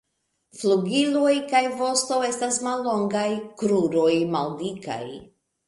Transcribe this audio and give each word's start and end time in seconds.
Flugiloj 0.61 1.33
kaj 1.51 1.61
vosto 1.83 2.17
estas 2.29 2.59
mallongaj, 2.69 3.29
kruroj 3.63 4.09
maldikaj. 4.35 5.01